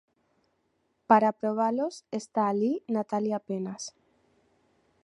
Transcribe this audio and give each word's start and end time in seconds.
Para 1.09 1.31
probalos 1.41 1.93
está 2.19 2.41
alí 2.47 2.73
Natalia 2.95 3.39
Penas... 3.47 3.83